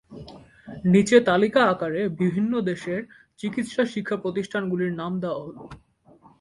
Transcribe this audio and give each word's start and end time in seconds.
নিচে 0.85 1.17
তালিকা 1.21 1.61
আকারে 1.65 2.01
বিভিন্ন 2.19 2.53
দেশের 2.61 3.01
চিকিৎসা 3.39 3.83
শিক্ষা 3.85 4.17
প্রতিষ্ঠানগুলির 4.17 4.93
নাম 4.93 5.11
দেয়া 5.21 5.39
হল। 5.39 5.55